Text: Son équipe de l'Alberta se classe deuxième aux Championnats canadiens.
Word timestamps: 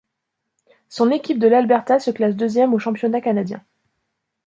Son 0.89 1.11
équipe 1.11 1.37
de 1.37 1.47
l'Alberta 1.47 1.99
se 1.99 2.09
classe 2.09 2.35
deuxième 2.35 2.73
aux 2.73 2.79
Championnats 2.79 3.21
canadiens. 3.21 3.63